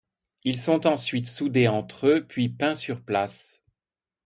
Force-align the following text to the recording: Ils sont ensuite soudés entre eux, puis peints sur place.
Ils 0.43 0.57
sont 0.57 0.87
ensuite 0.87 1.27
soudés 1.27 1.67
entre 1.67 2.07
eux, 2.07 2.25
puis 2.27 2.49
peints 2.49 2.73
sur 2.73 3.03
place. 3.03 3.61